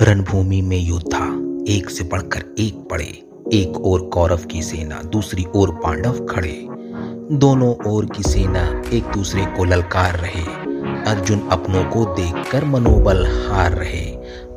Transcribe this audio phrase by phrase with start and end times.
[0.00, 1.24] रणभूमि में योद्धा,
[1.72, 6.66] एक से बढ़कर एक पड़े। एक ओर कौरव की सेना, दूसरी ओर पांडव खड़े।
[7.32, 10.44] दोनों ओर की सेना एक दूसरे को ललकार रहे।
[11.10, 14.04] अर्जुन अपनों को देखकर मनोबल हार रहे।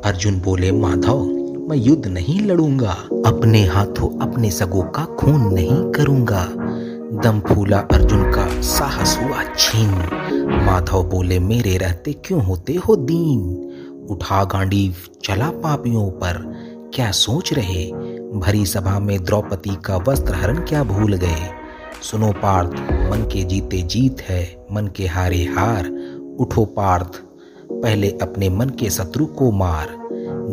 [0.04, 1.24] अर्जुन बोले, माधव,
[1.70, 6.48] मैं युद्ध नहीं लड़ूँगा। अपने हाथों अपने सगों का खून नहीं करूँगा।
[7.22, 9.90] दम फूला अर्जुन का, साहस हुआ छीन।
[10.66, 13.62] माधव बोले, मेरे रहते क्यों होते हो दीन?
[14.10, 14.94] उठा गांडी,
[15.24, 17.92] चला पापियों पर। क्या सोच रहे?
[18.38, 21.50] भरी सभा में द्रौपदी का वस्त्र हरण क्या भूल गए?
[22.02, 22.70] सुनो पार्थ,
[23.10, 25.86] मन के जीते जीत है, मन के हारे हार।
[26.40, 27.20] उठो पार्थ,
[27.72, 29.88] पहले अपने मन के शत्रु को मार।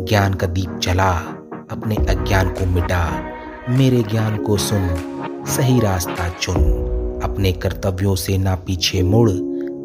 [0.08, 1.10] ज्ञान का दीप चला
[1.70, 3.22] अपने अज्ञान को मिटा।
[3.68, 4.88] मेरे ज्ञान को सुन,
[5.46, 6.84] सही रास्ता चुन।
[7.24, 9.30] अपने कर्तव्यों से ना पीछे मुड़,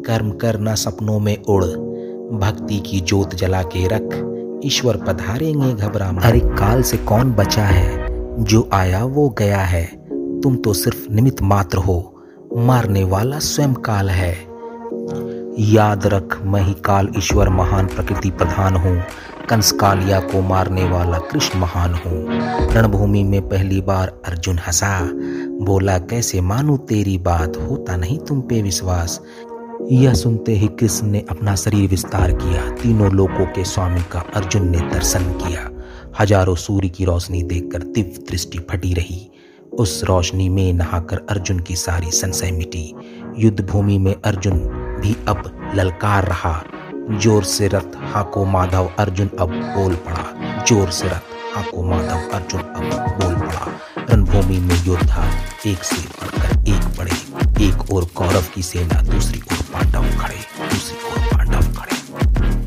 [0.06, 1.89] कर्म कर ना सपनों में उड़।
[2.32, 4.26] भक्ति की जोत जला के रख,
[4.66, 8.10] ईश्वर पधारेंगे घबरा अरे काल से कौन बचा है?
[8.44, 9.84] जो आया वो गया है।
[10.40, 12.22] तुम तो सिर्फ़ निमित मात्र हो।
[12.56, 14.36] मारने वाला स्वयं काल है।
[15.58, 19.02] याद रख, मैं ही काल ईश्वर महान प्रकृति प्रधान हूँ।
[19.48, 22.26] कंस कालिया को मारने वाला कृष्ण महान हूँ।
[22.72, 25.10] रणभूमि में पहली बार अर्जुन हंसा।
[25.64, 27.52] बोला, कैसे मानू तेरी बात?
[27.70, 29.20] होता नहीं तुम पे विश्वास।
[29.88, 34.68] यह सुनते ही कृष्ण ने अपना शरीर विस्तार किया। तीनों लोगों के स्वामी का अर्जुन
[34.68, 35.68] ने दर्शन किया।
[36.20, 39.30] हज़ारों सूर्य की रोशनी देखकर दिव्य दृष्टि फटी रही।
[39.72, 42.94] उस रोशनी में नहाकर अर्जुन की सारी संशय मिटी।
[43.38, 44.58] युद्ध भूमि में अर्जुन
[45.00, 46.62] भी अब ललकार रहा।
[47.12, 52.60] ज़ोर से रथ, हाको माधव, अर्जुन अब बोल पड़ा। ज़ोर से रथ, हाको माधव, अर्जुन
[52.60, 52.82] अब
[53.20, 53.66] बोल पड़ा।
[54.10, 55.24] रणभूमि में योद्धा
[55.66, 56.89] एक से बढ़कर एक
[57.92, 59.62] और कौरव की सेना दूसरी ओर